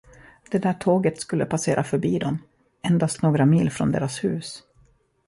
[0.51, 2.39] Det där tåget skulle passera förbi dem,
[2.81, 4.63] endast några mil från deras hus.